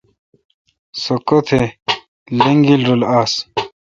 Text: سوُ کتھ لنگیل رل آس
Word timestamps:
سوُ 1.01 1.15
کتھ 1.27 1.51
لنگیل 2.37 2.81
رل 2.89 3.01
آس 3.19 3.33